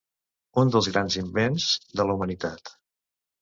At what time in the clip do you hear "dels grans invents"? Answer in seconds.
0.75-1.67